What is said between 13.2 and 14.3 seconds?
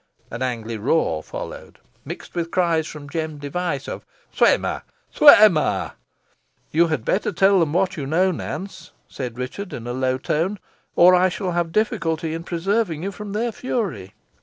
their fury."